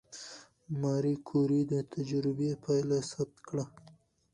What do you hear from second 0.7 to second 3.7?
ماري کوري د تجربې پایله ثبت کړه.